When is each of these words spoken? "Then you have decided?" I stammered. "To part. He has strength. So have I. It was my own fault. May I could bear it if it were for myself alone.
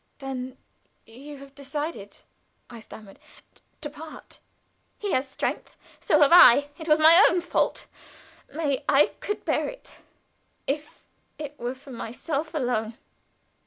"Then 0.17 0.57
you 1.05 1.37
have 1.37 1.53
decided?" 1.53 2.17
I 2.71 2.79
stammered. 2.79 3.19
"To 3.81 3.89
part. 3.91 4.39
He 4.97 5.11
has 5.11 5.27
strength. 5.29 5.77
So 5.99 6.19
have 6.21 6.31
I. 6.33 6.69
It 6.79 6.89
was 6.89 6.97
my 6.97 7.23
own 7.29 7.39
fault. 7.39 7.85
May 8.51 8.83
I 8.89 9.11
could 9.19 9.45
bear 9.45 9.69
it 9.69 9.93
if 10.65 11.07
it 11.37 11.59
were 11.59 11.75
for 11.75 11.91
myself 11.91 12.55
alone. 12.55 12.97